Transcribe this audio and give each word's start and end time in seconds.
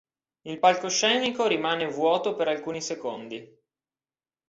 Il 0.47 0.57
palcoscenico 0.57 1.45
rimane 1.45 1.85
vuoto 1.85 2.33
per 2.35 2.47
alcuni 2.47 2.81
secondi. 2.81 3.47